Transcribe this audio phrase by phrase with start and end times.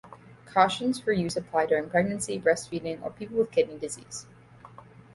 [0.47, 4.25] Cautions for use apply during pregnancy, breast feeding, or in people with kidney disease.